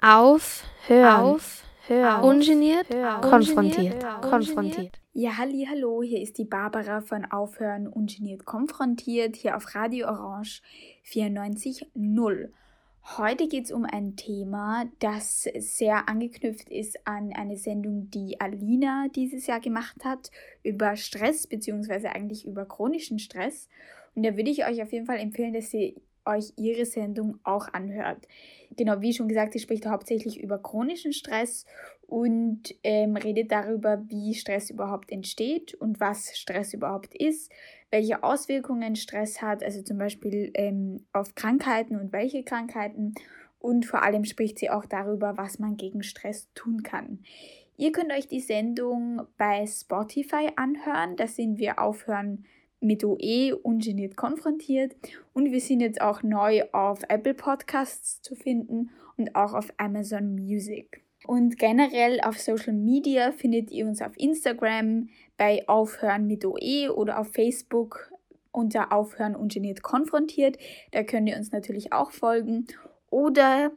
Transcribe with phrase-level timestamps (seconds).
[0.00, 5.00] Auf, hören, auf, hören, ungeniert, hören, konfrontiert, hören, konfrontiert.
[5.12, 10.62] Ja, halli, hallo, hier ist die Barbara von Aufhören ungeniert konfrontiert, hier auf Radio Orange
[11.04, 12.50] 94.0.
[13.16, 19.08] Heute geht es um ein Thema, das sehr angeknüpft ist an eine Sendung, die Alina
[19.16, 20.30] dieses Jahr gemacht hat,
[20.62, 23.68] über Stress, beziehungsweise eigentlich über chronischen Stress.
[24.14, 25.94] Und da würde ich euch auf jeden Fall empfehlen, dass ihr
[26.28, 28.28] euch ihre Sendung auch anhört.
[28.76, 31.64] Genau, wie schon gesagt, sie spricht hauptsächlich über chronischen Stress
[32.06, 37.50] und ähm, redet darüber, wie Stress überhaupt entsteht und was Stress überhaupt ist,
[37.90, 43.14] welche Auswirkungen Stress hat, also zum Beispiel ähm, auf Krankheiten und welche Krankheiten.
[43.58, 47.20] Und vor allem spricht sie auch darüber, was man gegen Stress tun kann.
[47.76, 51.16] Ihr könnt euch die Sendung bei Spotify anhören.
[51.16, 52.44] Da sind wir aufhören
[52.80, 54.94] mit OE ungeniert konfrontiert.
[55.32, 60.34] Und wir sind jetzt auch neu auf Apple Podcasts zu finden und auch auf Amazon
[60.34, 61.02] Music.
[61.26, 67.18] Und generell auf Social Media findet ihr uns auf Instagram bei Aufhören mit OE oder
[67.18, 68.12] auf Facebook
[68.52, 70.56] unter Aufhören ungeniert konfrontiert.
[70.92, 72.66] Da könnt ihr uns natürlich auch folgen.
[73.10, 73.72] Oder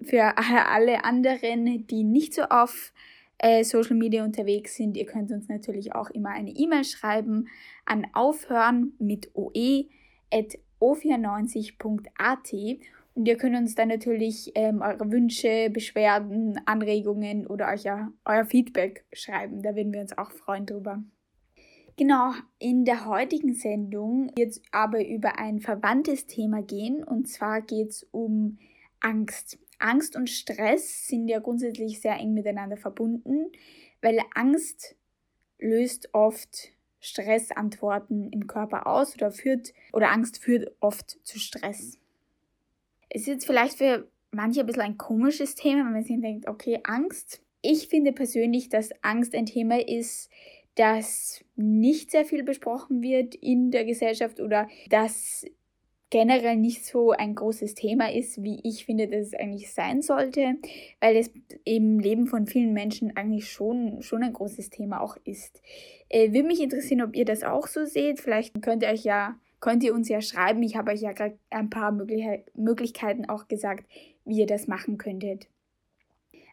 [0.00, 0.38] für
[0.70, 2.92] alle anderen, die nicht so auf
[3.38, 7.48] äh, Social Media unterwegs sind, ihr könnt uns natürlich auch immer eine E-Mail schreiben
[7.84, 9.86] an aufhören mit oe
[10.32, 12.52] at o94.at
[13.14, 18.44] und ihr könnt uns dann natürlich ähm, eure Wünsche, Beschwerden, Anregungen oder euch ja, euer
[18.44, 19.62] Feedback schreiben.
[19.62, 21.02] Da würden wir uns auch freuen drüber.
[21.96, 27.62] Genau, in der heutigen Sendung wird es aber über ein verwandtes Thema gehen und zwar
[27.62, 28.58] geht es um
[28.98, 29.58] Angst.
[29.78, 33.50] Angst und Stress sind ja grundsätzlich sehr eng miteinander verbunden,
[34.00, 34.96] weil Angst
[35.58, 41.98] löst oft Stressantworten im Körper aus oder führt oder Angst führt oft zu Stress.
[43.10, 46.48] Es ist jetzt vielleicht für manche ein bisschen ein komisches Thema, wenn man sich denkt,
[46.48, 47.42] okay, Angst.
[47.62, 50.30] Ich finde persönlich, dass Angst ein Thema ist,
[50.74, 55.46] das nicht sehr viel besprochen wird in der Gesellschaft oder das
[56.14, 60.54] generell nicht so ein großes Thema ist, wie ich finde, dass es eigentlich sein sollte,
[61.00, 61.28] weil es
[61.64, 65.60] im Leben von vielen Menschen eigentlich schon, schon ein großes Thema auch ist.
[66.08, 68.20] Äh, würde mich interessieren, ob ihr das auch so seht.
[68.20, 70.62] Vielleicht könnt ihr euch ja, könnt ihr uns ja schreiben.
[70.62, 73.84] Ich habe euch ja gerade ein paar Möglichkeiten auch gesagt,
[74.24, 75.48] wie ihr das machen könntet.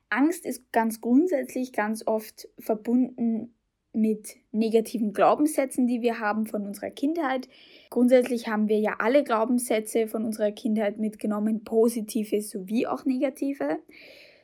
[0.10, 3.54] Angst ist ganz grundsätzlich ganz oft verbunden
[3.94, 7.50] mit negativen Glaubenssätzen, die wir haben von unserer Kindheit.
[7.90, 13.80] Grundsätzlich haben wir ja alle Glaubenssätze von unserer Kindheit mitgenommen, positive sowie auch negative.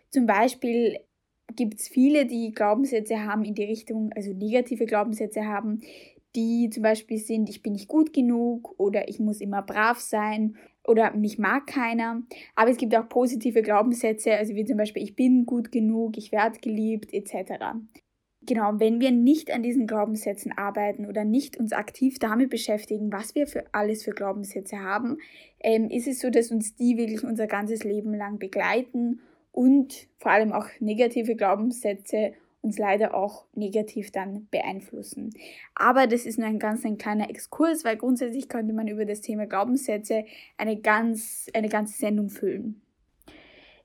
[0.10, 1.00] Zum Beispiel
[1.56, 5.82] gibt es viele, die Glaubenssätze haben in die Richtung, also negative Glaubenssätze haben,
[6.36, 10.58] die zum Beispiel sind, ich bin nicht gut genug oder ich muss immer brav sein
[10.86, 12.22] oder mich mag keiner.
[12.56, 16.32] Aber es gibt auch positive Glaubenssätze, also wie zum Beispiel, ich bin gut genug, ich
[16.34, 17.64] werde geliebt etc
[18.48, 23.36] genau, wenn wir nicht an diesen Glaubenssätzen arbeiten oder nicht uns aktiv damit beschäftigen, was
[23.36, 25.18] wir für alles für Glaubenssätze haben,
[25.60, 29.20] ähm, ist es so, dass uns die wirklich unser ganzes Leben lang begleiten
[29.52, 35.32] und vor allem auch negative Glaubenssätze uns leider auch negativ dann beeinflussen.
[35.76, 39.22] Aber das ist nur ein ganz ein kleiner Exkurs, weil grundsätzlich könnte man über das
[39.22, 40.26] Thema Glaubenssätze
[40.58, 42.82] eine ganz eine ganze Sendung füllen.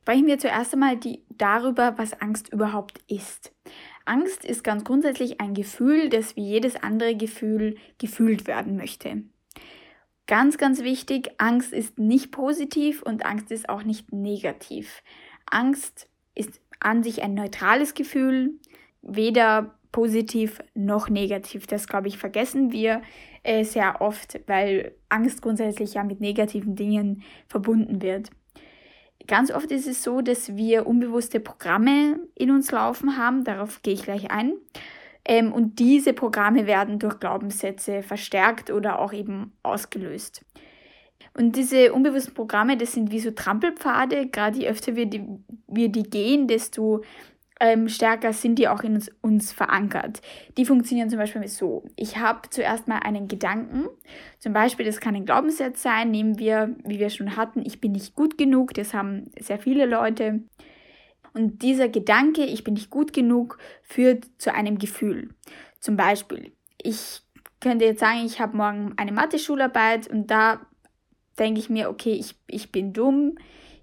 [0.02, 3.52] Sprechen wir zuerst einmal die, darüber, was Angst überhaupt ist.
[4.04, 9.22] Angst ist ganz grundsätzlich ein Gefühl, das wie jedes andere Gefühl gefühlt werden möchte.
[10.26, 15.02] Ganz, ganz wichtig, Angst ist nicht positiv und Angst ist auch nicht negativ.
[15.50, 18.58] Angst ist an sich ein neutrales Gefühl,
[19.02, 21.66] weder positiv noch negativ.
[21.66, 23.02] Das, glaube ich, vergessen wir
[23.42, 28.30] äh, sehr oft, weil Angst grundsätzlich ja mit negativen Dingen verbunden wird.
[29.26, 33.94] Ganz oft ist es so, dass wir unbewusste Programme in uns laufen haben, darauf gehe
[33.94, 34.54] ich gleich ein.
[35.24, 40.44] Ähm, und diese Programme werden durch Glaubenssätze verstärkt oder auch eben ausgelöst.
[41.34, 44.26] Und diese unbewussten Programme, das sind wie so Trampelpfade.
[44.26, 45.24] Gerade je öfter wir die,
[45.66, 47.02] wir die gehen, desto
[47.62, 50.20] ähm, stärker sind die auch in uns, uns verankert.
[50.58, 51.84] Die funktionieren zum Beispiel so.
[51.94, 53.86] Ich habe zuerst mal einen Gedanken.
[54.40, 56.10] Zum Beispiel, das kann ein Glaubenssatz sein.
[56.10, 58.74] Nehmen wir, wie wir schon hatten, ich bin nicht gut genug.
[58.74, 60.40] Das haben sehr viele Leute.
[61.34, 65.30] Und dieser Gedanke, ich bin nicht gut genug, führt zu einem Gefühl.
[65.78, 66.50] Zum Beispiel,
[66.82, 67.20] ich
[67.60, 70.66] könnte jetzt sagen, ich habe morgen eine Mathe-Schularbeit und da
[71.38, 73.36] denke ich mir, okay, ich, ich bin dumm,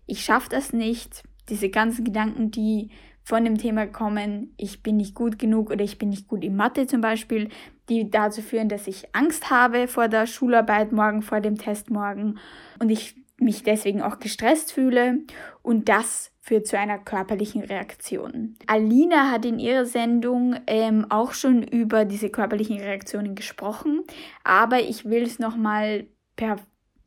[0.06, 1.24] ich schaffe das nicht.
[1.48, 2.92] Diese ganzen Gedanken, die
[3.24, 6.56] von dem Thema kommen, ich bin nicht gut genug oder ich bin nicht gut in
[6.56, 7.50] Mathe zum Beispiel,
[7.90, 12.40] die dazu führen, dass ich Angst habe vor der Schularbeit morgen, vor dem Test morgen
[12.80, 15.20] und ich mich deswegen auch gestresst fühle
[15.62, 18.56] und das führt zu einer körperlichen Reaktion.
[18.68, 24.02] Alina hat in ihrer Sendung ähm, auch schon über diese körperlichen Reaktionen gesprochen,
[24.44, 26.58] aber ich will es nochmal per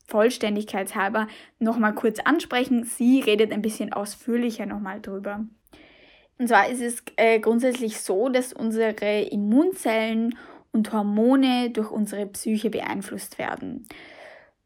[0.07, 1.27] Vollständigkeitshalber
[1.59, 2.85] nochmal kurz ansprechen.
[2.85, 5.47] Sie redet ein bisschen ausführlicher nochmal drüber.
[6.43, 10.37] Und zwar ist es äh, grundsätzlich so, dass unsere Immunzellen
[10.73, 13.87] und Hormone durch unsere Psyche beeinflusst werden.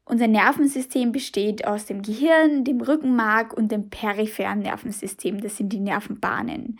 [0.06, 5.42] Unser Nervensystem besteht aus dem Gehirn, dem Rückenmark und dem peripheren Nervensystem.
[5.42, 6.78] Das sind die Nervenbahnen.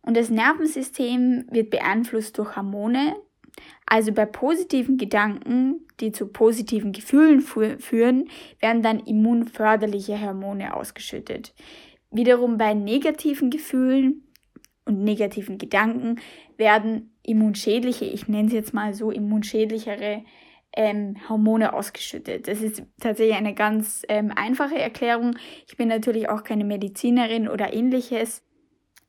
[0.00, 3.14] Und das Nervensystem wird beeinflusst durch Hormone.
[3.84, 8.30] Also bei positiven Gedanken, die zu positiven Gefühlen führen,
[8.60, 11.52] werden dann immunförderliche Hormone ausgeschüttet.
[12.12, 14.28] Wiederum bei negativen Gefühlen
[14.84, 16.20] und negativen Gedanken
[16.56, 20.24] werden immunschädliche, ich nenne es jetzt mal so, immunschädlichere
[20.74, 22.48] ähm, Hormone ausgeschüttet.
[22.48, 25.36] Das ist tatsächlich eine ganz ähm, einfache Erklärung.
[25.66, 28.42] Ich bin natürlich auch keine Medizinerin oder ähnliches.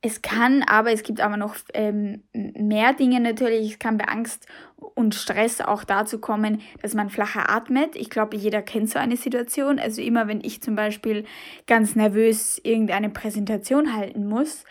[0.05, 3.71] Es kann, aber es gibt aber noch ähm, mehr Dinge natürlich.
[3.71, 7.95] Es kann bei Angst und Stress auch dazu kommen, dass man flacher atmet.
[7.95, 9.79] Ich glaube, jeder kennt so eine Situation.
[9.79, 11.23] Also immer, wenn ich zum Beispiel
[11.67, 14.65] ganz nervös irgendeine Präsentation halten muss,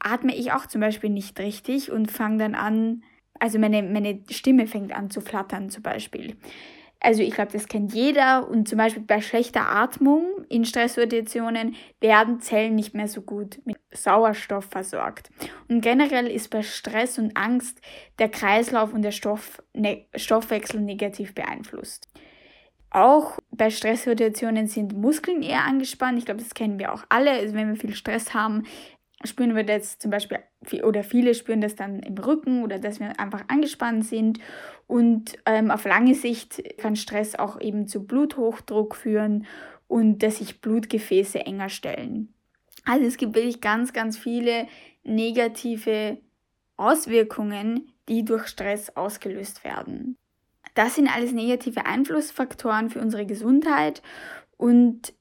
[0.00, 3.04] atme ich auch zum Beispiel nicht richtig und fange dann an,
[3.38, 6.36] also meine, meine Stimme fängt an zu flattern zum Beispiel.
[7.04, 12.40] Also ich glaube, das kennt jeder und zum Beispiel bei schlechter Atmung in Stresssituationen werden
[12.40, 15.30] Zellen nicht mehr so gut mit Sauerstoff versorgt.
[15.68, 17.80] Und generell ist bei Stress und Angst
[18.20, 22.08] der Kreislauf und der Stoff, ne, Stoffwechsel negativ beeinflusst.
[22.90, 26.18] Auch bei Stresssituationen sind Muskeln eher angespannt.
[26.18, 27.32] Ich glaube, das kennen wir auch alle.
[27.32, 28.62] Also wenn wir viel Stress haben,
[29.24, 30.38] spüren wir das zum Beispiel,
[30.82, 34.38] oder viele spüren das dann im Rücken oder dass wir einfach angespannt sind.
[34.86, 39.46] Und ähm, auf lange Sicht kann Stress auch eben zu Bluthochdruck führen
[39.88, 42.32] und dass sich Blutgefäße enger stellen.
[42.84, 44.66] Also es gibt wirklich ganz, ganz viele
[45.04, 46.18] negative
[46.76, 50.16] Auswirkungen, die durch Stress ausgelöst werden.
[50.74, 54.02] Das sind alles negative Einflussfaktoren für unsere Gesundheit
[54.56, 55.12] und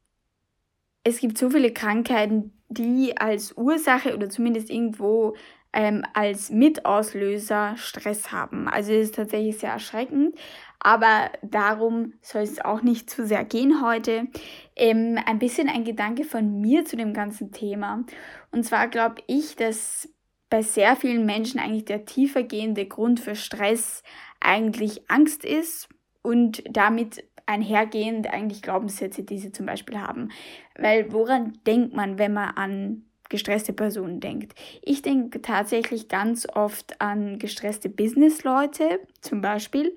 [1.04, 5.36] es gibt so viele Krankheiten, die als Ursache oder zumindest irgendwo
[5.74, 8.68] ähm, als Mitauslöser Stress haben.
[8.68, 10.36] Also es ist tatsächlich sehr erschreckend,
[10.80, 14.28] aber darum soll es auch nicht zu sehr gehen heute.
[14.76, 18.04] Ähm, ein bisschen ein Gedanke von mir zu dem ganzen Thema.
[18.52, 20.10] Und zwar glaube ich, dass
[20.50, 24.04] bei sehr vielen Menschen eigentlich der tiefergehende Grund für Stress
[24.42, 25.88] eigentlich Angst ist
[26.22, 30.30] und damit einhergehend eigentlich Glaubenssätze, die sie zum Beispiel haben.
[30.78, 34.54] Weil woran denkt man, wenn man an gestresste Personen denkt?
[34.82, 39.96] Ich denke tatsächlich ganz oft an gestresste Businessleute zum Beispiel,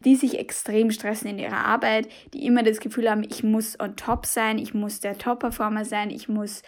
[0.00, 3.96] die sich extrem stressen in ihrer Arbeit, die immer das Gefühl haben, ich muss on
[3.96, 6.62] top sein, ich muss der Top-Performer sein, ich muss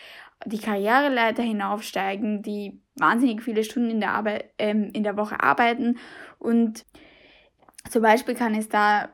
[0.47, 5.99] die Karriereleiter hinaufsteigen, die wahnsinnig viele Stunden in der, Arbeit, ähm, in der Woche arbeiten.
[6.39, 6.85] Und
[7.91, 9.11] zum Beispiel kann es da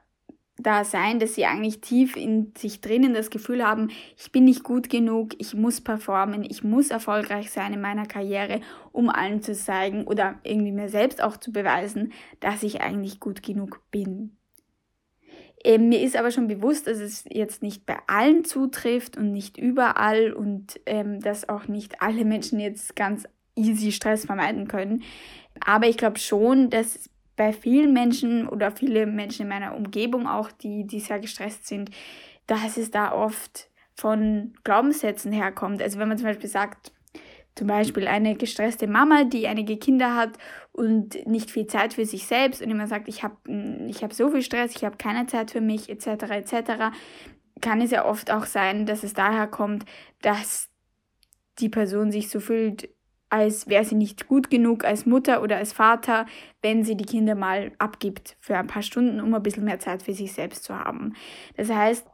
[0.62, 4.62] da sein, dass sie eigentlich tief in sich drinnen das Gefühl haben, ich bin nicht
[4.64, 8.60] gut genug, ich muss performen, ich muss erfolgreich sein in meiner Karriere,
[8.92, 13.42] um allen zu zeigen oder irgendwie mir selbst auch zu beweisen, dass ich eigentlich gut
[13.42, 14.36] genug bin.
[15.62, 19.58] Ähm, mir ist aber schon bewusst, dass es jetzt nicht bei allen zutrifft und nicht
[19.58, 23.24] überall und ähm, dass auch nicht alle Menschen jetzt ganz
[23.56, 25.02] easy Stress vermeiden können.
[25.64, 30.52] Aber ich glaube schon, dass bei vielen Menschen oder viele Menschen in meiner Umgebung auch,
[30.52, 31.90] die, die sehr gestresst sind,
[32.46, 35.80] dass es da oft von Glaubenssätzen herkommt.
[35.80, 36.92] Also wenn man zum Beispiel sagt,
[37.54, 40.32] zum Beispiel eine gestresste Mama, die einige Kinder hat
[40.72, 43.36] und nicht viel Zeit für sich selbst und immer sagt, ich habe
[43.88, 46.94] ich hab so viel Stress, ich habe keine Zeit für mich, etc., etc.,
[47.62, 49.86] kann es ja oft auch sein, dass es daher kommt,
[50.20, 50.68] dass
[51.58, 52.90] die Person sich so fühlt,
[53.30, 56.26] als wäre sie nicht gut genug als Mutter oder als Vater,
[56.62, 60.02] wenn sie die Kinder mal abgibt für ein paar Stunden, um ein bisschen mehr Zeit
[60.02, 61.14] für sich selbst zu haben.
[61.56, 62.06] Das heißt,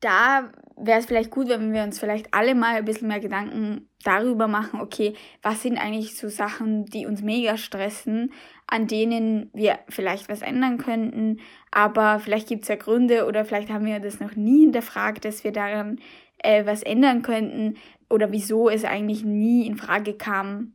[0.00, 3.88] da wäre es vielleicht gut, wenn wir uns vielleicht alle mal ein bisschen mehr Gedanken
[4.04, 8.32] darüber machen, okay, was sind eigentlich so Sachen, die uns mega stressen,
[8.66, 13.70] an denen wir vielleicht was ändern könnten, aber vielleicht gibt es ja Gründe oder vielleicht
[13.70, 15.98] haben wir das noch nie hinterfragt, dass wir daran
[16.38, 17.76] äh, was ändern könnten
[18.14, 20.74] oder wieso es eigentlich nie in Frage kam,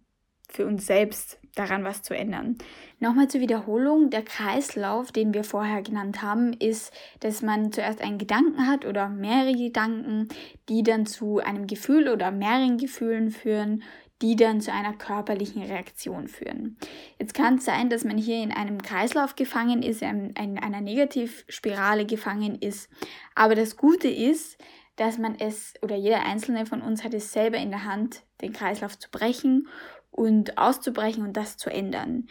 [0.49, 2.57] für uns selbst daran was zu ändern.
[2.99, 8.17] Nochmal zur Wiederholung, der Kreislauf, den wir vorher genannt haben, ist, dass man zuerst einen
[8.17, 10.27] Gedanken hat oder mehrere Gedanken,
[10.67, 13.83] die dann zu einem Gefühl oder mehreren Gefühlen führen,
[14.21, 16.77] die dann zu einer körperlichen Reaktion führen.
[17.19, 22.05] Jetzt kann es sein, dass man hier in einem Kreislauf gefangen ist, in einer Negativspirale
[22.05, 22.89] gefangen ist.
[23.33, 24.57] Aber das Gute ist,
[24.99, 28.53] dass man es oder jeder einzelne von uns hat es selber in der Hand, den
[28.53, 29.67] Kreislauf zu brechen
[30.11, 32.27] und auszubrechen und das zu ändern.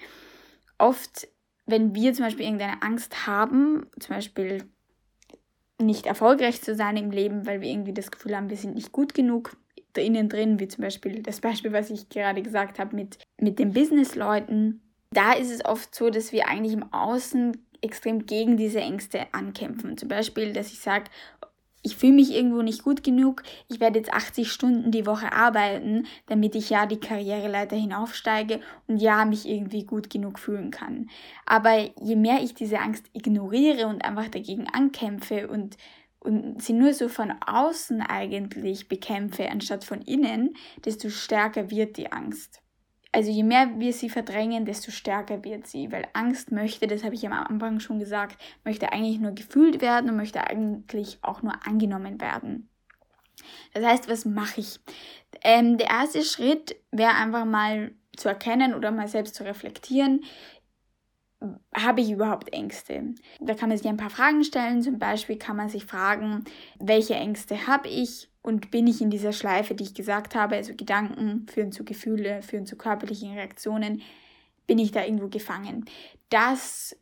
[0.77, 1.29] Oft,
[1.67, 4.65] wenn wir zum Beispiel irgendeine Angst haben, zum Beispiel
[5.81, 8.93] nicht erfolgreich zu sein im Leben, weil wir irgendwie das Gefühl haben, wir sind nicht
[8.93, 9.57] gut genug
[9.95, 13.59] da innen drin, wie zum Beispiel das Beispiel, was ich gerade gesagt habe mit, mit
[13.59, 18.81] den Businessleuten, da ist es oft so, dass wir eigentlich im Außen extrem gegen diese
[18.81, 19.97] Ängste ankämpfen.
[19.97, 21.05] Zum Beispiel, dass ich sage,
[21.89, 26.07] ich fühle mich irgendwo nicht gut genug, ich werde jetzt 80 Stunden die Woche arbeiten,
[26.27, 31.09] damit ich ja die Karriereleiter hinaufsteige und ja mich irgendwie gut genug fühlen kann.
[31.47, 35.79] Aber je mehr ich diese Angst ignoriere und einfach dagegen ankämpfe und,
[36.21, 40.55] und sie nur so von außen eigentlich bekämpfe, anstatt von innen,
[40.85, 42.61] desto stärker wird die Angst
[43.13, 47.15] also je mehr wir sie verdrängen, desto stärker wird sie, weil Angst möchte, das habe
[47.15, 51.67] ich am Anfang schon gesagt, möchte eigentlich nur gefühlt werden und möchte eigentlich auch nur
[51.67, 52.69] angenommen werden.
[53.73, 54.81] Das heißt, was mache ich?
[55.43, 60.25] Ähm, der erste Schritt wäre einfach mal zu erkennen oder mal selbst zu reflektieren,
[61.75, 63.15] habe ich überhaupt Ängste?
[63.41, 64.83] Da kann man sich ein paar Fragen stellen.
[64.83, 66.45] Zum Beispiel kann man sich fragen,
[66.79, 68.29] welche Ängste habe ich?
[68.49, 72.41] Und bin ich in dieser Schleife, die ich gesagt habe, also Gedanken führen zu Gefühle,
[72.41, 74.01] führen zu körperlichen Reaktionen,
[74.67, 75.85] bin ich da irgendwo gefangen?
[76.31, 76.97] Das,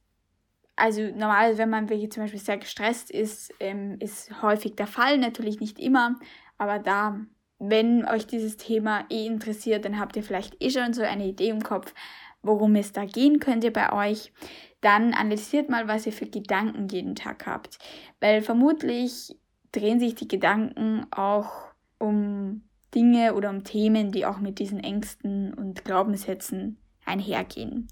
[0.74, 5.18] also normal, wenn man wirklich zum Beispiel sehr gestresst ist, ähm, ist häufig der Fall,
[5.18, 6.18] natürlich nicht immer,
[6.58, 7.20] aber da,
[7.60, 11.50] wenn euch dieses Thema eh interessiert, dann habt ihr vielleicht eh schon so eine Idee
[11.50, 11.94] im Kopf,
[12.42, 14.32] worum es da gehen könnte bei euch.
[14.80, 17.78] Dann analysiert mal, was ihr für Gedanken jeden Tag habt,
[18.18, 19.36] weil vermutlich
[19.76, 21.50] drehen sich die Gedanken auch
[21.98, 22.62] um
[22.94, 27.88] Dinge oder um Themen, die auch mit diesen Ängsten und Glaubenssätzen einhergehen.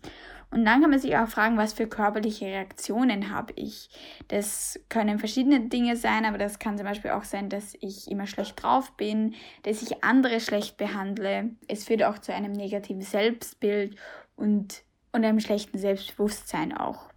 [0.50, 3.88] Und dann kann man sich auch fragen, was für körperliche Reaktionen habe ich.
[4.28, 8.28] Das können verschiedene Dinge sein, aber das kann zum Beispiel auch sein, dass ich immer
[8.28, 11.50] schlecht drauf bin, dass ich andere schlecht behandle.
[11.66, 13.96] Es führt auch zu einem negativen Selbstbild
[14.36, 17.08] und, und einem schlechten Selbstbewusstsein auch.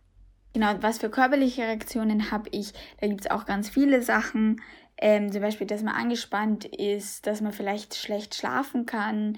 [0.57, 2.73] Genau, was für körperliche Reaktionen habe ich?
[2.99, 4.59] Da gibt es auch ganz viele Sachen.
[4.97, 9.37] Ähm, zum Beispiel, dass man angespannt ist, dass man vielleicht schlecht schlafen kann.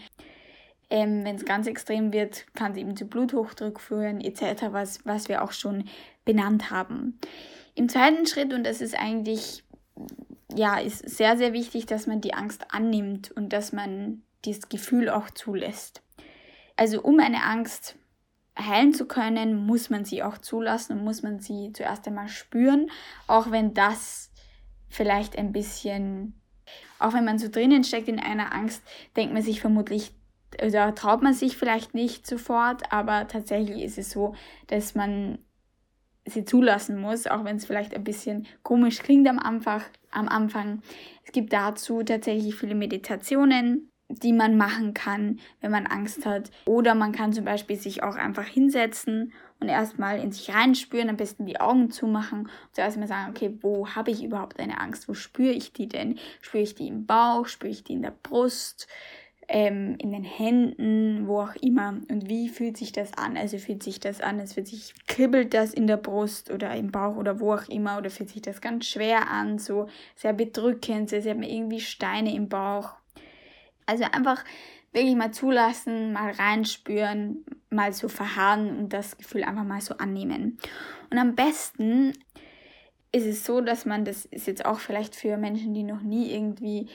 [0.90, 5.28] Ähm, Wenn es ganz extrem wird, kann es eben zu Bluthochdruck führen, etc., was, was
[5.28, 5.90] wir auch schon
[6.24, 7.20] benannt haben.
[7.76, 9.66] Im zweiten Schritt, und das ist eigentlich,
[10.56, 15.10] ja, ist sehr, sehr wichtig, dass man die Angst annimmt und dass man dieses Gefühl
[15.10, 16.02] auch zulässt.
[16.78, 17.99] Also um eine Angst
[18.58, 22.90] heilen zu können, muss man sie auch zulassen und muss man sie zuerst einmal spüren,
[23.28, 24.32] auch wenn das
[24.90, 26.42] vielleicht ein bisschen,
[27.00, 28.84] auch wenn man so drinnen steckt in einer Angst,
[29.16, 30.14] denkt man sich vermutlich,
[30.66, 34.36] oder traut man sich vielleicht nicht sofort, aber tatsächlich ist es so,
[34.68, 35.40] dass man
[36.26, 39.82] sie zulassen muss, auch wenn es vielleicht ein bisschen komisch klingt am Anfang.
[40.12, 40.82] Am Anfang.
[41.24, 46.50] Es gibt dazu tatsächlich viele Meditationen, die man machen kann, wenn man Angst hat.
[46.66, 51.18] Oder man kann zum Beispiel sich auch einfach hinsetzen und erstmal in sich reinspüren, am
[51.18, 55.08] besten die Augen zumachen und zuerst mal sagen, okay, wo habe ich überhaupt eine Angst?
[55.08, 56.18] Wo spüre ich die denn?
[56.42, 57.46] Spüre ich die im Bauch?
[57.46, 58.88] Spüre ich die in der Brust?
[59.52, 61.96] Ähm, in den Händen, wo auch immer.
[62.08, 63.36] Und wie fühlt sich das an?
[63.36, 66.92] Also fühlt sich das an, es fühlt sich, kribbelt das in der Brust oder im
[66.92, 71.10] Bauch oder wo auch immer, oder fühlt sich das ganz schwer an, so sehr bedrückend,
[71.10, 72.99] sehr, sehr irgendwie Steine im Bauch
[73.90, 74.44] also einfach
[74.94, 80.58] wirklich mal zulassen, mal reinspüren, mal so verharren und das Gefühl einfach mal so annehmen.
[81.10, 82.14] Und am besten
[83.12, 86.32] ist es so, dass man, das ist jetzt auch vielleicht für Menschen, die noch nie
[86.32, 86.88] irgendwie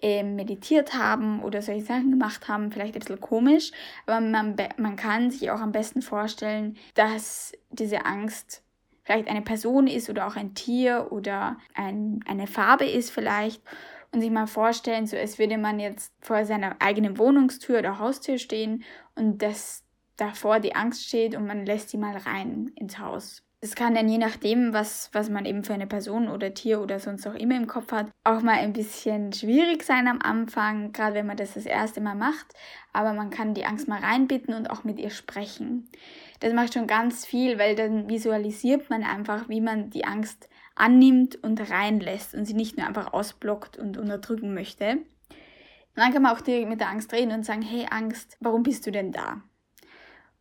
[0.00, 3.72] äh, meditiert haben oder solche Sachen gemacht haben, vielleicht ein bisschen komisch,
[4.06, 8.62] aber man, man kann sich auch am besten vorstellen, dass diese Angst
[9.04, 13.62] vielleicht eine Person ist oder auch ein Tier oder ein, eine Farbe ist vielleicht
[14.12, 18.38] und sich mal vorstellen, so als würde man jetzt vor seiner eigenen Wohnungstür oder Haustür
[18.38, 19.84] stehen und dass
[20.16, 23.42] davor die Angst steht und man lässt sie mal rein ins Haus.
[23.64, 26.98] Es kann dann je nachdem, was, was man eben für eine Person oder Tier oder
[26.98, 31.14] sonst auch immer im Kopf hat, auch mal ein bisschen schwierig sein am Anfang, gerade
[31.14, 32.54] wenn man das das erste Mal macht.
[32.92, 35.88] Aber man kann die Angst mal reinbitten und auch mit ihr sprechen.
[36.40, 41.42] Das macht schon ganz viel, weil dann visualisiert man einfach, wie man die Angst annimmt
[41.42, 44.92] und reinlässt und sie nicht nur einfach ausblockt und unterdrücken möchte.
[44.92, 45.06] Und
[45.96, 48.86] dann kann man auch direkt mit der Angst reden und sagen, hey Angst, warum bist
[48.86, 49.42] du denn da?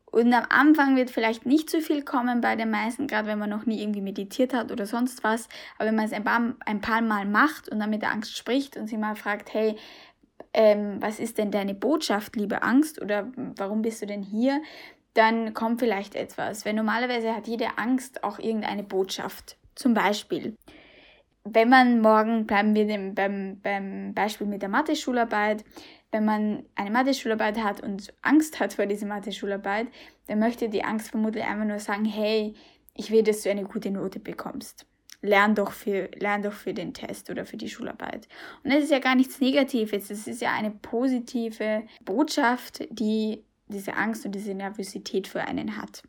[0.06, 3.50] Und am Anfang wird vielleicht nicht so viel kommen bei den meisten, gerade wenn man
[3.50, 5.48] noch nie irgendwie meditiert hat oder sonst was.
[5.78, 8.38] Aber wenn man es ein paar, ein paar Mal macht und dann mit der Angst
[8.38, 9.78] spricht und sie mal fragt, hey,
[10.54, 13.02] ähm, was ist denn deine Botschaft, liebe Angst?
[13.02, 14.62] Oder warum bist du denn hier?
[15.14, 16.66] Dann kommt vielleicht etwas.
[16.66, 19.58] Weil normalerweise hat jede Angst auch irgendeine Botschaft.
[19.82, 20.56] Zum Beispiel,
[21.44, 25.66] wenn man morgen, bleiben wir dem, beim, beim Beispiel mit der Mathe-Schularbeit,
[26.12, 29.88] wenn man eine Mathe-Schularbeit hat und Angst hat vor dieser Mathe-Schularbeit,
[30.28, 32.54] dann möchte die Angst vermutlich einfach nur sagen, hey,
[32.96, 34.86] ich will, dass du eine gute Note bekommst.
[35.24, 38.28] Lern doch für, lern doch für den Test oder für die Schularbeit.
[38.64, 43.96] Und das ist ja gar nichts Negatives, es ist ja eine positive Botschaft, die diese
[43.96, 46.04] Angst und diese Nervosität für einen hat.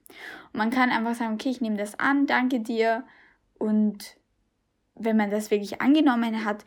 [0.52, 3.04] Und man kann einfach sagen, okay, ich nehme das an, danke dir.
[3.62, 4.16] Und
[4.94, 6.64] wenn man das wirklich angenommen hat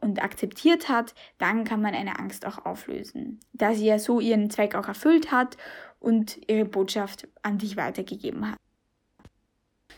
[0.00, 3.40] und akzeptiert hat, dann kann man eine Angst auch auflösen.
[3.52, 5.58] Da sie ja so ihren Zweck auch erfüllt hat
[5.98, 8.56] und ihre Botschaft an dich weitergegeben hat.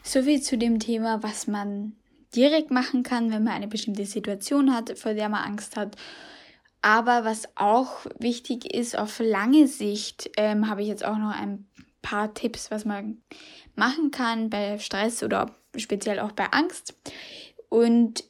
[0.02, 1.92] Soviel zu dem Thema, was man
[2.34, 5.96] direkt machen kann, wenn man eine bestimmte Situation hat, vor der man Angst hat
[6.82, 11.68] aber was auch wichtig ist, auf lange Sicht, ähm, habe ich jetzt auch noch ein
[12.02, 13.22] paar Tipps, was man
[13.74, 16.94] machen kann bei Stress oder speziell auch bei Angst.
[17.68, 18.24] Und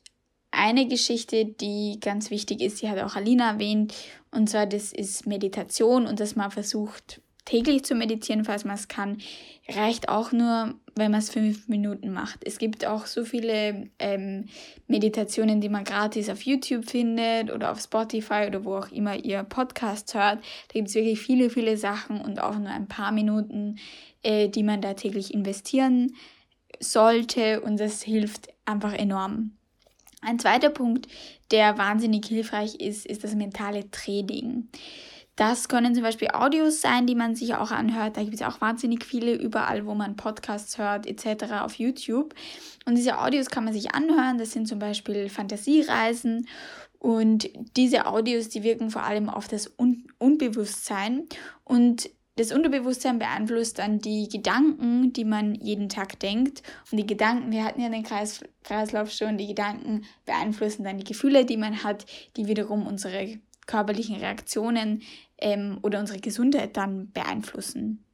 [0.51, 3.95] eine Geschichte, die ganz wichtig ist, die hat auch Alina erwähnt,
[4.31, 8.89] und zwar das ist Meditation und dass man versucht, täglich zu meditieren, falls man es
[8.89, 9.19] kann,
[9.69, 12.41] reicht auch nur, wenn man es fünf Minuten macht.
[12.45, 14.47] Es gibt auch so viele ähm,
[14.87, 19.43] Meditationen, die man gratis auf YouTube findet oder auf Spotify oder wo auch immer ihr
[19.43, 20.39] Podcast hört.
[20.39, 23.79] Da gibt es wirklich viele, viele Sachen und auch nur ein paar Minuten,
[24.23, 26.15] äh, die man da täglich investieren
[26.81, 29.53] sollte und das hilft einfach enorm.
[30.21, 31.09] Ein zweiter Punkt,
[31.51, 34.69] der wahnsinnig hilfreich ist, ist das mentale Training.
[35.37, 38.19] Das können zum Beispiel Audios sein, die man sich auch anhört.
[38.19, 41.53] Da gibt es auch wahnsinnig viele überall, wo man Podcasts hört, etc.
[41.63, 42.35] auf YouTube.
[42.85, 44.37] Und diese Audios kann man sich anhören.
[44.37, 46.49] Das sind zum Beispiel Fantasiereisen.
[46.99, 51.27] Und diese Audios, die wirken vor allem auf das Un Unbewusstsein.
[51.65, 56.63] Und das Unterbewusstsein beeinflusst dann die Gedanken, die man jeden Tag denkt.
[56.91, 61.05] Und die Gedanken, wir hatten ja den Kreis, Kreislauf schon, die Gedanken beeinflussen dann die
[61.05, 65.03] Gefühle, die man hat, die wiederum unsere körperlichen Reaktionen
[65.39, 68.05] ähm, oder unsere Gesundheit dann beeinflussen.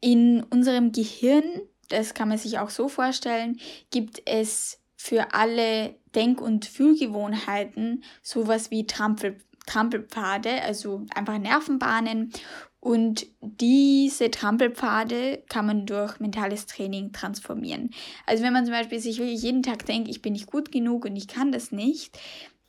[0.00, 1.44] In unserem Gehirn,
[1.88, 3.58] das kann man sich auch so vorstellen,
[3.90, 12.32] gibt es für alle Denk- und Fühlgewohnheiten sowas wie Trampel, Trampelpfade, also einfach Nervenbahnen.
[12.80, 17.90] Und diese Trampelpfade kann man durch mentales Training transformieren.
[18.26, 21.04] Also wenn man zum Beispiel sich wirklich jeden Tag denkt, ich bin nicht gut genug
[21.04, 22.18] und ich kann das nicht,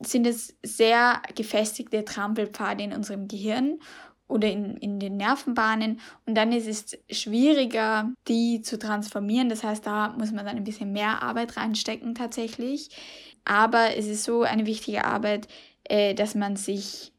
[0.03, 3.79] sind es sehr gefestigte Trampelpfade in unserem Gehirn
[4.27, 9.49] oder in, in den Nervenbahnen und dann ist es schwieriger, die zu transformieren.
[9.49, 12.89] Das heißt, da muss man dann ein bisschen mehr Arbeit reinstecken tatsächlich.
[13.43, 15.47] Aber es ist so eine wichtige Arbeit,
[15.83, 17.11] äh, dass man sich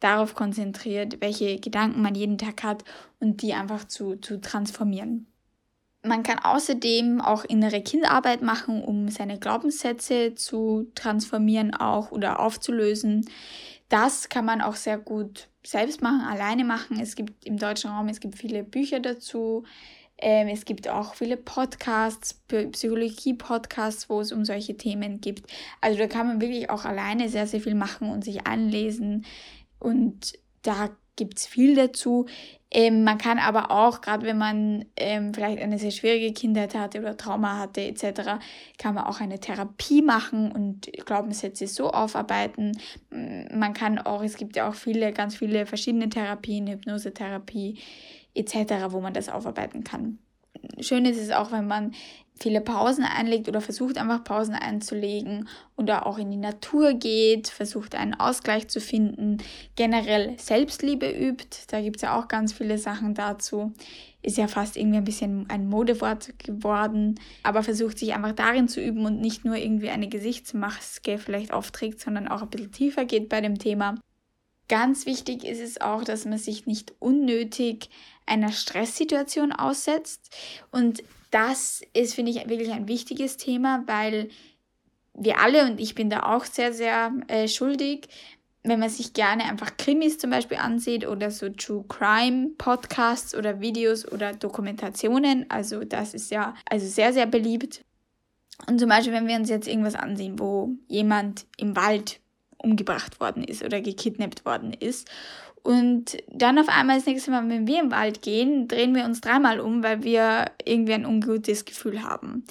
[0.00, 2.84] darauf konzentriert, welche Gedanken man jeden Tag hat
[3.20, 5.31] und die einfach zu, zu transformieren.
[6.04, 13.28] Man kann außerdem auch innere Kindarbeit machen, um seine Glaubenssätze zu transformieren auch oder aufzulösen.
[13.88, 16.98] Das kann man auch sehr gut selbst machen, alleine machen.
[16.98, 19.64] Es gibt im deutschen Raum, es gibt viele Bücher dazu.
[20.18, 25.50] Ähm, es gibt auch viele Podcasts, Psychologie-Podcasts, wo es um solche Themen gibt.
[25.80, 29.24] Also da kann man wirklich auch alleine sehr, sehr viel machen und sich anlesen.
[29.78, 32.26] Und da gibt es viel dazu.
[32.70, 37.00] Ähm, man kann aber auch, gerade wenn man ähm, vielleicht eine sehr schwierige Kindheit hatte
[37.00, 38.40] oder Trauma hatte etc.,
[38.78, 42.72] kann man auch eine Therapie machen und Glaubenssätze so aufarbeiten.
[43.10, 47.78] Man kann auch, es gibt ja auch viele, ganz viele verschiedene Therapien, Hypnosetherapie
[48.34, 48.56] etc.,
[48.88, 50.18] wo man das aufarbeiten kann.
[50.80, 51.92] Schön ist es auch, wenn man
[52.42, 57.94] viele Pausen einlegt oder versucht einfach Pausen einzulegen oder auch in die Natur geht, versucht
[57.94, 59.38] einen Ausgleich zu finden,
[59.76, 61.58] generell Selbstliebe übt.
[61.68, 63.72] Da gibt es ja auch ganz viele Sachen dazu.
[64.22, 68.80] Ist ja fast irgendwie ein bisschen ein Modewort geworden, aber versucht sich einfach darin zu
[68.80, 73.28] üben und nicht nur irgendwie eine Gesichtsmaske vielleicht aufträgt, sondern auch ein bisschen tiefer geht
[73.28, 73.96] bei dem Thema.
[74.68, 77.90] Ganz wichtig ist es auch, dass man sich nicht unnötig
[78.26, 80.34] einer Stresssituation aussetzt.
[80.70, 81.02] Und
[81.32, 84.28] das ist, finde ich, wirklich ein wichtiges Thema, weil
[85.14, 88.08] wir alle, und ich bin da auch sehr, sehr äh, schuldig,
[88.64, 93.60] wenn man sich gerne einfach Krimis zum Beispiel ansieht oder so True Crime Podcasts oder
[93.60, 97.84] Videos oder Dokumentationen, also das ist ja also sehr, sehr beliebt.
[98.68, 102.20] Und zum Beispiel, wenn wir uns jetzt irgendwas ansehen, wo jemand im Wald
[102.62, 105.10] umgebracht worden ist oder gekidnappt worden ist.
[105.62, 109.20] Und dann auf einmal das nächste Mal, wenn wir im Wald gehen, drehen wir uns
[109.20, 112.44] dreimal um, weil wir irgendwie ein ungutes Gefühl haben.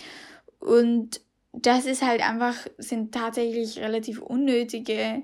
[0.59, 1.21] Und
[1.51, 5.23] das ist halt einfach, sind tatsächlich relativ unnötige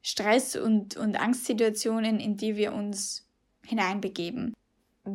[0.00, 3.26] Stress- und, und Angstsituationen, in die wir uns
[3.66, 4.54] hineinbegeben.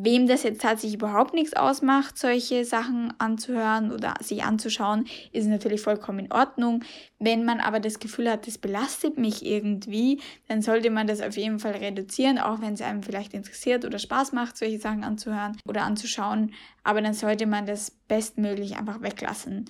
[0.02, 5.80] Wem das jetzt tatsächlich überhaupt nichts ausmacht, solche Sachen anzuhören oder sich anzuschauen, ist natürlich
[5.80, 6.84] vollkommen in Ordnung.
[7.18, 11.36] Wenn man aber das Gefühl hat, das belastet mich irgendwie, dann sollte man das auf
[11.36, 15.56] jeden Fall reduzieren, auch wenn es einem vielleicht interessiert oder Spaß macht, solche Sachen anzuhören
[15.66, 16.52] oder anzuschauen.
[16.82, 19.66] Aber dann sollte man das bestmöglich einfach weglassen.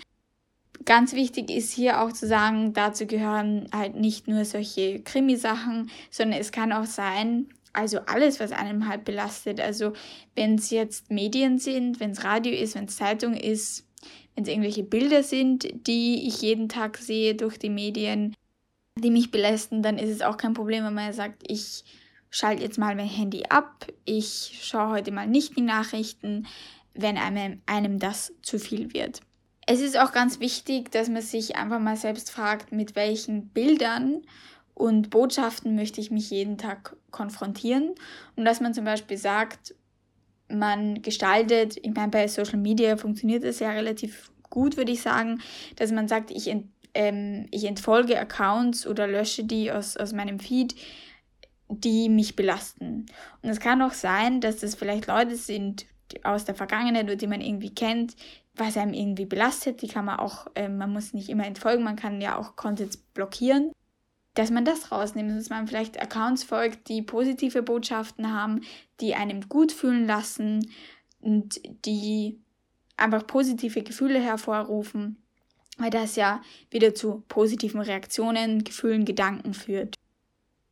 [0.85, 6.41] Ganz wichtig ist hier auch zu sagen, dazu gehören halt nicht nur solche Krimisachen, sondern
[6.41, 9.61] es kann auch sein, also alles, was einem halt belastet.
[9.61, 9.93] Also
[10.35, 13.87] wenn es jetzt Medien sind, wenn es Radio ist, wenn es Zeitung ist,
[14.35, 18.35] wenn es irgendwelche Bilder sind, die ich jeden Tag sehe durch die Medien,
[18.99, 21.85] die mich belasten, dann ist es auch kein Problem, wenn man sagt, ich
[22.31, 26.47] schalte jetzt mal mein Handy ab, ich schaue heute mal nicht die Nachrichten,
[26.95, 29.21] wenn einem, einem das zu viel wird.
[29.67, 34.23] Es ist auch ganz wichtig, dass man sich einfach mal selbst fragt, mit welchen Bildern
[34.75, 37.95] und Botschaften möchte ich mich jeden Tag konfrontieren.
[38.37, 39.75] Und dass man zum Beispiel sagt,
[40.49, 45.41] man gestaltet, ich meine, bei Social Media funktioniert das ja relativ gut, würde ich sagen,
[45.77, 50.39] dass man sagt, ich, ent, ähm, ich entfolge Accounts oder lösche die aus, aus meinem
[50.39, 50.75] Feed,
[51.69, 53.07] die mich belasten.
[53.43, 55.87] Und es kann auch sein, dass das vielleicht Leute sind
[56.23, 58.17] aus der Vergangenheit oder die man irgendwie kennt,
[58.55, 59.83] was einem irgendwie belastet.
[59.83, 62.97] Die kann man auch, äh, man muss nicht immer entfolgen, man kann ja auch Contents
[62.97, 63.73] blockieren
[64.35, 68.63] dass man das rausnimmt, dass man vielleicht Accounts folgt, die positive Botschaften haben,
[69.01, 70.71] die einem gut fühlen lassen
[71.21, 72.41] und die
[72.97, 75.23] einfach positive Gefühle hervorrufen,
[75.79, 79.97] weil das ja wieder zu positiven Reaktionen, Gefühlen, Gedanken führt.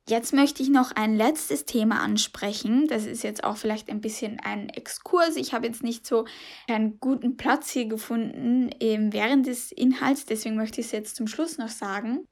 [0.08, 2.88] Jetzt möchte ich noch ein letztes Thema ansprechen.
[2.88, 5.36] Das ist jetzt auch vielleicht ein bisschen ein Exkurs.
[5.36, 6.26] Ich habe jetzt nicht so
[6.66, 11.28] einen guten Platz hier gefunden ähm, während des Inhalts, deswegen möchte ich es jetzt zum
[11.28, 12.26] Schluss noch sagen.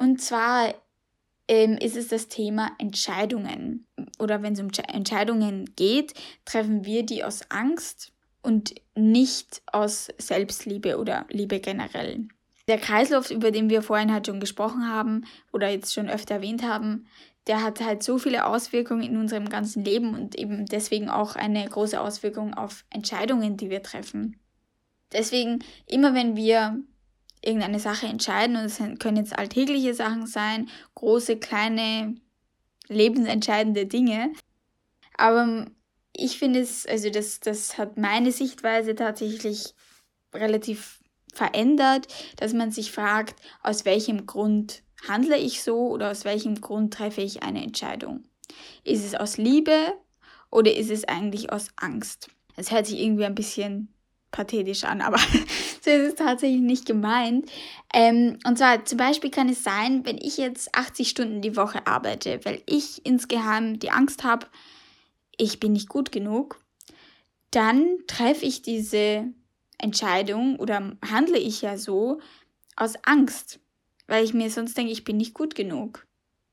[0.00, 0.74] Und zwar
[1.46, 3.86] ähm, ist es das Thema Entscheidungen.
[4.18, 6.14] Oder wenn es um Entscheidungen geht,
[6.46, 8.10] treffen wir die aus Angst
[8.40, 12.28] und nicht aus Selbstliebe oder Liebe generell.
[12.66, 16.62] Der Kreislauf, über den wir vorhin halt schon gesprochen haben oder jetzt schon öfter erwähnt
[16.62, 17.06] haben,
[17.46, 21.68] der hat halt so viele Auswirkungen in unserem ganzen Leben und eben deswegen auch eine
[21.68, 24.40] große Auswirkung auf Entscheidungen, die wir treffen.
[25.12, 26.80] Deswegen, immer wenn wir
[27.42, 32.16] irgendeine Sache entscheiden und es können jetzt alltägliche Sachen sein, große, kleine,
[32.88, 34.32] lebensentscheidende Dinge.
[35.16, 35.66] Aber
[36.12, 39.74] ich finde es, also das, das hat meine Sichtweise tatsächlich
[40.34, 41.00] relativ
[41.32, 46.92] verändert, dass man sich fragt, aus welchem Grund handle ich so oder aus welchem Grund
[46.92, 48.24] treffe ich eine Entscheidung.
[48.84, 49.92] Ist es aus Liebe
[50.50, 52.28] oder ist es eigentlich aus Angst?
[52.56, 53.94] Es hört sich irgendwie ein bisschen
[54.30, 55.18] pathetisch an, aber
[55.84, 57.50] so ist es tatsächlich nicht gemeint.
[57.92, 61.86] Ähm, und zwar zum Beispiel kann es sein, wenn ich jetzt 80 Stunden die Woche
[61.86, 64.46] arbeite, weil ich insgeheim die Angst habe,
[65.36, 66.60] ich bin nicht gut genug,
[67.50, 69.32] dann treffe ich diese
[69.78, 72.20] Entscheidung oder handle ich ja so
[72.76, 73.60] aus Angst,
[74.06, 76.06] weil ich mir sonst denke, ich bin nicht gut genug.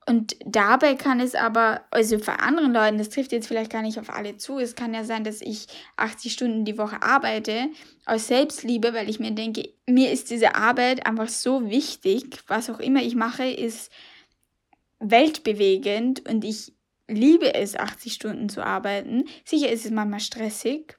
[0.08, 4.00] Und dabei kann es aber, also für anderen Leuten, das trifft jetzt vielleicht gar nicht
[4.00, 5.68] auf alle zu, es kann ja sein, dass ich
[5.98, 7.68] 80 Stunden die Woche arbeite
[8.06, 12.80] aus Selbstliebe, weil ich mir denke, mir ist diese Arbeit einfach so wichtig, was auch
[12.80, 13.92] immer ich mache, ist
[15.00, 16.74] weltbewegend und ich
[17.10, 19.26] liebe es, 80 Stunden zu arbeiten.
[19.44, 20.98] Sicher ist es manchmal stressig,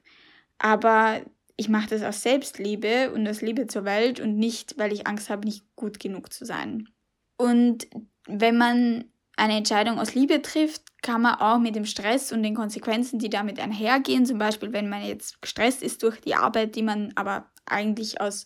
[0.59, 1.21] aber
[1.57, 5.31] ich mache das aus Selbstliebe und aus Liebe zur Welt und nicht, weil ich Angst
[5.31, 6.89] habe, nicht gut genug zu sein.
[7.37, 7.87] Und
[8.29, 12.55] wenn man eine Entscheidung aus Liebe trifft, kann man auch mit dem Stress und den
[12.55, 16.83] Konsequenzen, die damit einhergehen, zum Beispiel wenn man jetzt gestresst ist durch die Arbeit, die
[16.83, 18.45] man aber eigentlich aus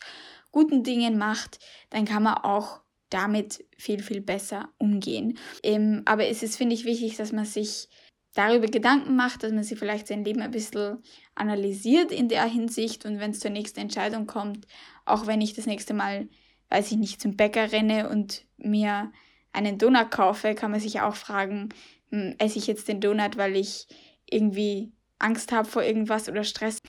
[0.51, 5.37] guten Dingen macht, dann kann man auch damit viel, viel besser umgehen.
[5.63, 7.89] Ähm, aber es ist, finde ich, wichtig, dass man sich
[8.33, 11.03] darüber Gedanken macht, dass man sich vielleicht sein Leben ein bisschen
[11.35, 14.67] analysiert in der Hinsicht und wenn es zur nächsten Entscheidung kommt,
[15.05, 16.27] auch wenn ich das nächste Mal,
[16.69, 19.11] weiß ich nicht, zum Bäcker renne und mir
[19.53, 21.69] einen Donut kaufe, kann man sich auch fragen,
[22.09, 23.87] hm, esse ich jetzt den Donut, weil ich
[24.29, 26.79] irgendwie Angst habe vor irgendwas oder Stress.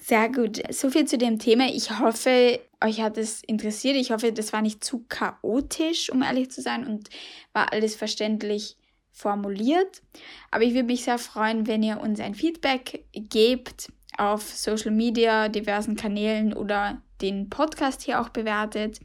[0.00, 0.60] Sehr gut.
[0.70, 1.66] So viel zu dem Thema.
[1.68, 3.96] Ich hoffe, euch hat es interessiert.
[3.96, 7.10] Ich hoffe, das war nicht zu chaotisch, um ehrlich zu sein, und
[7.52, 8.76] war alles verständlich
[9.12, 10.02] formuliert.
[10.50, 15.48] Aber ich würde mich sehr freuen, wenn ihr uns ein Feedback gebt auf Social Media,
[15.48, 19.00] diversen Kanälen oder den Podcast hier auch bewertet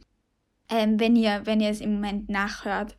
[0.70, 2.96] ähm, wenn, ihr, wenn ihr es im Moment nachhört.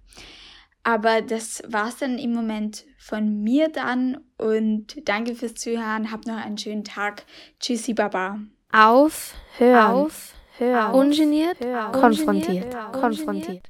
[0.84, 6.12] Aber das war's dann im Moment von mir dann und danke fürs Zuhören.
[6.12, 7.24] Habt noch einen schönen Tag.
[7.60, 8.40] Tschüssi, Baba.
[8.72, 13.70] Auf, hör auf, hör, ungeniert, hör, konfrontiert, konfrontiert.